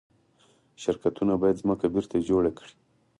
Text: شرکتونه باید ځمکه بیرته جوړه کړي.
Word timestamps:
شرکتونه 0.83 1.33
باید 1.41 1.61
ځمکه 1.61 1.85
بیرته 1.93 2.17
جوړه 2.29 2.51
کړي. 2.57 2.73